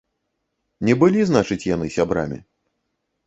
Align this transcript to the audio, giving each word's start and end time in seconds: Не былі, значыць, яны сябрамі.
Не 0.87 0.95
былі, 1.03 1.21
значыць, 1.29 1.67
яны 1.75 1.91
сябрамі. 1.97 2.39